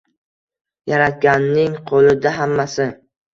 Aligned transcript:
Yaratganning 0.91 1.75
qo‘lida 1.93 2.33
hammasi. 2.39 2.89